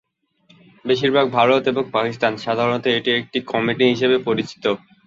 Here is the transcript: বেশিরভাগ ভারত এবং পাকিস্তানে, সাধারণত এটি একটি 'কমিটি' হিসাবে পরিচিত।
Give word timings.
বেশিরভাগ 0.85 1.25
ভারত 1.31 1.63
এবং 1.67 1.83
পাকিস্তানে, 1.93 2.37
সাধারণত 2.45 2.85
এটি 2.91 3.09
একটি 3.19 3.37
'কমিটি' 3.43 3.91
হিসাবে 3.93 4.17
পরিচিত। 4.27 4.63